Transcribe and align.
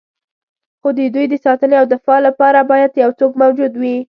خو 0.79 0.87
د 0.97 0.99
دوی 1.13 1.25
د 1.29 1.33
ساتنې 1.45 1.75
او 1.81 1.85
دفاع 1.93 2.19
لپاره 2.27 2.59
باید 2.71 2.91
یو 3.03 3.11
څوک 3.19 3.31
موجود 3.41 3.73
وي. 3.81 3.97